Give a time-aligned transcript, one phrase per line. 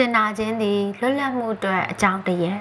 [0.00, 2.58] ကျင်နာခြင်းသည်လွတ်လပ်မှုအတွက်အကြောင်းတည်း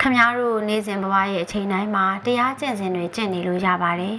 [0.00, 4.16] ခမများတို့နေ့စဉ်ဘဝရဲ့အချိန်တိုင်းမှာတရားကျင့်စဉ်တွေကျင့်နေလို့ရပါတယ်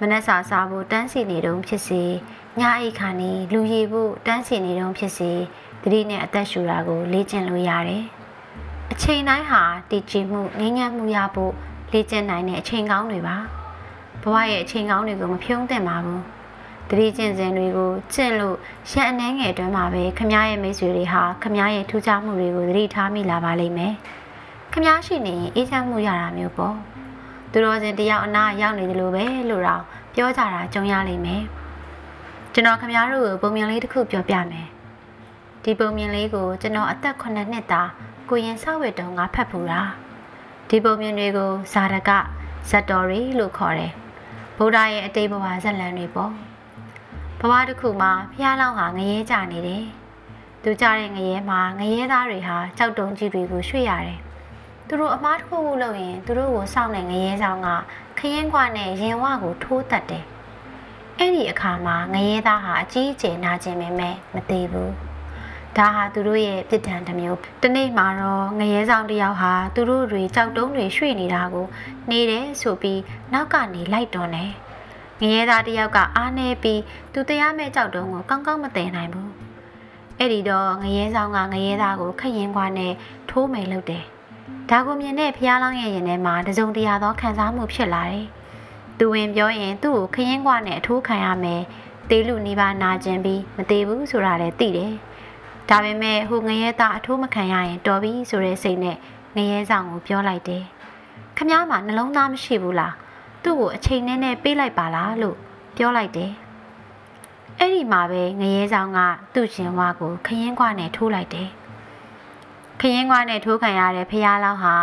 [0.00, 2.02] မနက်စာစားဖို့တန်းစီနေတုံးဖြစ်စေ
[2.60, 5.32] ညအိတ်ခါနေလူရည်ဖို့တန်းစီနေတုံးဖြစ်စေ
[5.82, 8.04] သတိနဲ့အသက်ရှူတာကိုလေ့ကျင့်လို့ရတယ်
[8.92, 11.52] အချိန်တိုင်းဟာတည်ကြည်မှုငြိမ်းချမ်းမှုရဖို့
[11.92, 13.36] လေ့ကျင့်နိုင်တဲ့အချိန်ကောင်းတွေပါ
[14.22, 16.37] ဘဝရဲ့အချိန်ကောင်းတွေကိုမဖြုံးသင့်ပါဘူး
[16.88, 18.56] တတိကျင့်စဉ်တွေကိုကျင့်လို့
[18.90, 23.94] ရန်အနေငယ်တွင်မှာပဲခမားရဲ့မိတ်ဆွေတွေဟာခမားရဲ့ထူးခြားမှုတွေကိုသတိထားမိလာပါလိမ့်မယ်
[24.72, 26.76] ခမားရှိနေရင်အေးချမ်းမှုရတာမျိုးပေါ့
[27.52, 29.82] သူတော်စင်တယောက်အနာရောက်နေတယ်လို့ပဲလို့တော့
[30.14, 31.42] ပြောကြတာကြုံရလိမ့်မယ်
[32.52, 34.68] ကျွန်တော်ခမားတို့ကိုပုံမြင်လေးတစ်ခုပြောပြမယ်
[35.64, 37.90] ဒီပုံမြင်လေးကိုကျွန်တော်အသက်9နှစ်သား
[38.30, 39.80] ကိုရင်ဆောက်ဝတ်တုံးကဖတ်ဖူတာ
[40.68, 42.10] ဒီပုံမြင်တွေကိုဇာတက
[42.70, 43.92] ဇတ်တော်ရီလို့ခေါ်တယ်
[44.56, 46.47] ဗုဒ္ဓရဲ့အတိတ်ဘဝဇက်လံတွေပေါ့
[47.40, 49.84] ဘဝတစ်ခုမှာဖျားလောင်းဟာငရဲကြနေတယ်
[50.62, 54.18] သူကြတဲ့ငရဲမှာငရဲသားတွေဟာကြောက်တုံးကြီးတွေကိုရွှေ့ရတယ်
[54.88, 57.68] သူတို့အမားတစ်ခုခုလုပ်ရင်သူတို့ကိုစောင့်နေငရဲဆောင်က
[58.18, 60.24] ခရင်ကွာနဲ့ရင်ဝကိုထိုးတက်တယ်
[61.18, 64.92] အဲ့ဒီအခါမှာငရဲသားဟာအကြီးအကျယ်နာကျင်ပေမဲ့မသေးဘူး
[65.76, 71.66] ဒါဟာသူတို့ရဲ့ပြစ်ဒဏ်တစ်မျိုးတနေ့မှာတော့ငရဲဆောင်တယောက်ဟာသူတို့တွေကြောက်တုံးတွေရွှေ့နေတာကို
[72.10, 73.00] နေတယ်ဆိုပြီး
[73.32, 74.52] နောက်ကနေလိုက်တွန်းတယ်
[75.20, 76.80] ငရဲသားတယောက်ကအားနေပြီး
[77.12, 79.30] သူတရားမဲ့ကြောက်တုံးကိုကောင်းကောင်းမသိနိုင်ဘူး
[80.18, 82.92] အဲ့ဒီတော့ငရဲဆောင်ကငရဲသားကိုခရင်ခွာနဲ့
[83.30, 84.04] ထိုးမယ်လုပ်တယ်
[84.70, 88.26] ဒါကိုမြင်တဲ့ဖျားလောင်းရဲ့ရင်ထဲမှာတစုံတရာသောခံစားမှုဖြစ်လာတယ်
[88.98, 91.62] သူဝင်ပြောရင်သူ့ကိုခရင်ခွာနဲ့အထိုးခံရမယ်
[92.10, 94.92] တေးလူနေပါနာကျင်ပြီးမသေးဘူးဆိုတာလည်းသိတယ်
[95.68, 98.96] ဒါပေမဲ့ဟိုငရဲသားအထိုးမခံရရင်တော်ပြီဆိုတဲ့စိတ်နဲ့
[99.36, 100.64] ငရဲဆောင်ကိုပြောလိုက်တယ်။
[101.36, 102.92] ခမားမှာနှလုံးသားမရှိဘူးလား။
[103.42, 105.36] သူ့ကိုအချိန်နဲ့နဲ့ပေးလိုက်ပါလားလို့
[105.76, 106.32] ပြောလိုက်တယ်။
[107.58, 108.98] အဲ့ဒီမှာပဲငရဲဆောင်က
[109.34, 111.48] သူ့ရှင်ဝါကိုခရင်ခွာနဲ့ထိုးလိုက်တယ်။
[112.80, 114.74] ခရင်ခွာနဲ့ထိုးခံရတဲ့ဖះလောင်းဟာ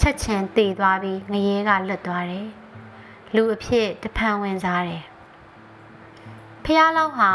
[0.00, 2.48] ချက်ချင်းတည်သွားပြီးငရဲကလွတ်သွားတယ်။
[3.34, 5.02] လူအဖြစ်တဖန်ဝင်စားတယ်။
[6.64, 7.30] ဖះလောင်းဟာ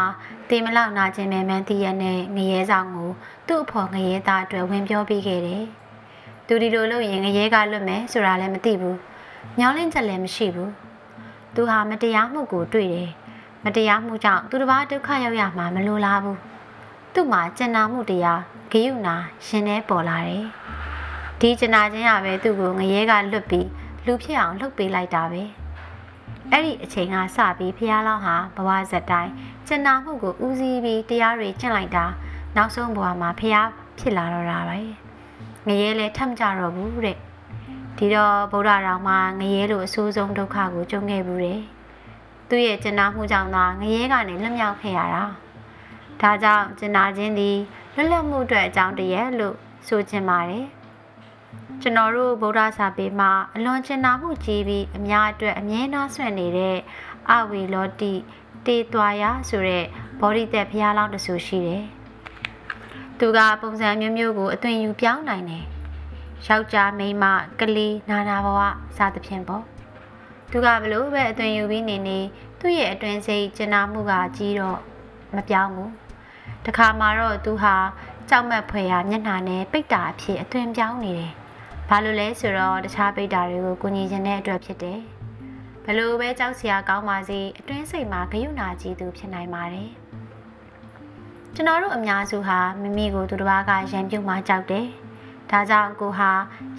[0.49, 3.09] တေမလောက်နာကျင်မဲ့မန်းတီးရနဲ့ငရဲဆောင်ကို
[3.47, 5.63] သူ့အဖော်ငရဲသားအတွက်ဝင်ပြောပြီးခဲ့တယ်။
[6.47, 8.97] သူဒီလိုလုပ်ရင်ငရဲကလွတ်မယ်ဆိုတာလည်းမသိဘူး။
[9.59, 10.71] ညောင်းလင့်ချက်လည်းမရှိဘူး။
[11.55, 13.09] သူဟာမတရားမှုကိုတွေ့တယ်။
[13.63, 16.37] မတရားမှုကြောင့်သူတစ်ပါးဒုက္ခရောက်ရမှာမလိုလားဘူး။
[17.13, 18.41] သူ့မှာကျင်နာမှုတရား
[18.71, 19.15] ဂိယုနာ
[19.45, 20.45] ရှင်နေပေါ်လာတယ်။
[21.39, 23.67] ဒီကျင်နာခြင်းရပဲသူ့ကိုငရဲကလွတ်ပြီး
[24.05, 25.43] လူဖြစ်အောင်လှုပ်ပေးလိုက်တာပဲ။
[26.51, 29.31] အဲ့ဒီအချိန်ကစပြီးဖះလောင်းဟာဘဝဇက်တိုင်း
[29.67, 32.05] ကျင်နာမှုကိုဦးစီးပြီးတရားတွေကျင့်လိုက်တာ
[32.55, 33.55] နောက်ဆုံးဘဝမှာဖះ
[33.99, 34.79] ဖြစ်လာတော့တာပဲ
[35.67, 37.17] ငရဲလဲထပ်မကြတော့ဘူးတဲ့
[37.97, 41.61] ဒီတော့ဗုဒ္ဓတော်မှာငရဲလိုအဆိုးဆုံးဒုက္ခကိုကြုံခဲ့ဘူးတဲ့
[42.49, 45.23] သူ့ရဲ့ကျင်နာမှုကြောင့်သာငရဲကနေလွတ်မြောက်ခဲ့ရတာ
[46.21, 47.57] ဒါကြောင့်ကျင်နာခြင်းသည်
[47.95, 49.55] လွတ်လပ်မှုအတွက်အကြောင်းတည်းလို့
[49.87, 50.65] ဆိုချင်ပါတယ်
[51.81, 56.77] ကျွန်တော်တို့ဗုဒ္ဓစာပေမှာအလွန်ကျင်နာမှုကြီးပြီးအများအတွက်အမြဲတမ်းဆွံ့နေတဲ့
[57.31, 58.13] အဝီလောတိ
[58.65, 59.85] တေတွာယာဆိုတဲ့
[60.19, 61.83] ဘောဓိသက်ဘုရားလောင်းတဆူရှိတယ်။
[63.19, 65.65] သူကပုံစံမျိုးမျိုးကိုအသွင်ယူပြောင်းနိုင်တယ်။
[66.45, 67.25] ယောက်ျားမိန်းမ
[67.59, 68.59] ကလေးနာနာဘဝ
[68.97, 69.63] စသဖြင့်ပေါ့။
[70.51, 72.19] သူကဘလို့ပဲအသွင်ယူပြီးနေနေ
[72.59, 74.79] သူ့ရဲ့အတွင်စိတ်ကျင်နာမှုကကြီးတော့
[75.35, 75.89] မပြောင်းဘူး။
[76.65, 77.75] တခါမှတော့သူဟာ
[78.29, 81.31] ကြောက်မက်ဖွယ်ရာမျက်နှာနဲ့ပိတ်တာအဖြစ်အသွင်ပြောင်းနေတယ်။
[81.89, 84.99] ဘာလို့လဲဆိုတော့တခြားပိတ်တာတွေကိုကိုညီခြင်းတဲ့အတွက်ဖြစ်တယ်။
[85.85, 89.89] ဘလို့ပဲကြောက်စရာကောင်းပါစေအတွင်းစိတ်မှာဂယုဏကြီးသူဖြစ်နိုင်ပါတယ်။
[91.55, 94.87] ကျွန်တော်တို့အများစုဟာမိမိကိုသူတစ်ပါးကရံပြုတ်မှကြောက်တယ်။
[95.51, 96.31] ဒါကြောင့်ကိုဟာ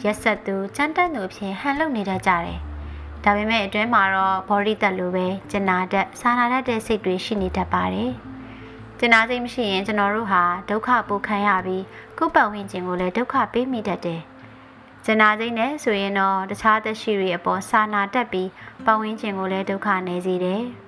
[0.02, 2.58] ရက်ဆက်သူကြမ်းတက်သူအဖြစ်ဟန်လုပ်နေတတ်ကြတယ်။
[3.24, 8.12] ဒါပေမဲ့အတွင်းမှာတော့ဘော်ဒီတက်လိုပဲကျနာတတ်စာနာတတ်တဲ့စိတ်တွေရှိနေတတ်ပါတယ်။
[8.98, 11.84] ကျနာစိတ်မရှိရင်ကျွန်တော်တို့ဟာဒုက္ခပိုခံရပြီး
[12.18, 14.20] ကိုယ်ပတ်ဝန်းကျင်ကိုလည်းဒုက္ခပေးမိတတ်တယ်။
[15.04, 18.48] ကျနာစိတ်နဲ့ဆိုရင်တော့တခြားသက်ရှိတွေအပေါ်စာနာတက်ပြီး
[18.84, 20.64] ပတ်ဝန်းကျင်ကိုလည်းဒုက္ခနေစေတယ်။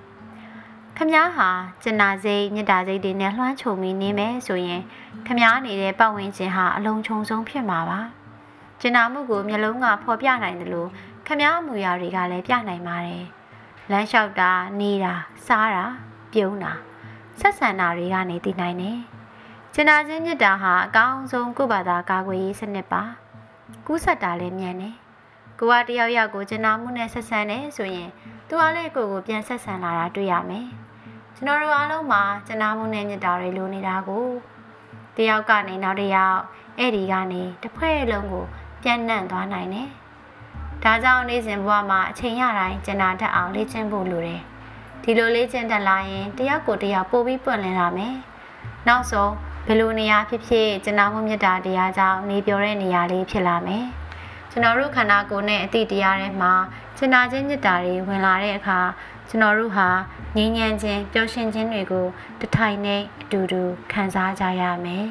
[1.09, 1.49] မားဟာ
[1.83, 4.81] ကျနာစိတ်မေတ္တာစိတ်တွေနဲ့လွှမ်းခြုံပြီးနေမယ်ဆိုရင်
[5.27, 7.99] ခမားနေတဲ့ပတ်ဝန်းကျင်ဟာအလုံးချုံဆုံးဖြစ်မှာပါ။
[8.81, 10.89] ကျနာမှုကိုမျက်လုံးကဖော်ပြနိုင်တယ်လို့
[11.27, 13.23] ခမားအမူအရာတွေကလည်းပြနိုင်ပါတယ်။
[13.91, 15.13] လမ်းလျှောက်တာနေတာ
[15.45, 15.85] စားတာ
[16.33, 16.71] ပြုံးတာ
[17.39, 18.97] ဆက်ဆံတာတွေကနေတည်နိုင်တယ်။
[19.73, 23.01] ကျနာခြင်းမေတ္တာဟာအကောင်းဆုံးကုဘာသာကာကွယ်ရေးစနစ်ပါ။
[23.87, 24.95] ကူးဆက်တာလည်းမြန်တယ်။
[25.59, 28.09] ကိုကတယောက်ယောက်ကိုကျနာမှုနဲ့ဆက်ဆံနေဆိုရင်
[28.47, 30.67] သူကလည်းကိုကိုပြန်ဆက်ဆံလာတာတွေ့ရမယ်။
[31.35, 34.25] ကျွန်တော်တို့အားလုံးမှာကျနာမှုနဲ့မြတ်တာတွေလိုနေတာကို
[35.17, 36.39] တယောက်ကနေနောက်တစ်ယောက်
[36.77, 38.45] အဲ့ဒီကနေတစ်ဖွဲ့လုံးကို
[38.83, 39.87] ပြန်နှံ့သွားနိုင်တယ်။
[40.83, 44.41] ဒါကြောင့်နေ့စဉ်ဘဝမှာအချိန်ရတိုင်းကျနာတတ်အောင်လေ့ကျင့်ဖို့လိုတယ်။
[45.03, 48.15] ဒီလိုလေ့ကျင့်တတ်လာရင်တယောက်ကိုတယောက်ပို့ပြီးပွင့်လင်းလာမယ်။
[48.87, 49.33] နောက်ဆုံး
[49.67, 53.85] ဘယ်လိုနေရာဖြစ်ဖြစ်ကျွန်တော်မှုမြတ်တာတရားကြောင့်နေပြောတဲ့နေရာလေးဖြစ်လာမယ်
[54.51, 56.53] ကျွန်တော်တို့ခန္ဓာကိုယ်နဲ့အတိတရားထဲမှာ
[56.97, 58.79] ကျင်နာခြင်းမြတ်တာတွေဝင်လာတဲ့အခါ
[59.33, 59.89] ကျွန်တော်တို့ဟာ
[60.37, 62.05] ငြိမ်းချမ်းခြင်းပျော်ရွှင်ခြင်းတွေကို
[62.39, 63.61] တထိုင်နဲ့အတူတူ
[63.91, 65.05] ခံစားကြရမယ်